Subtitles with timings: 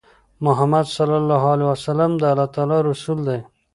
[0.45, 1.11] محمد ص د
[2.23, 3.39] الله تعالی رسول دی.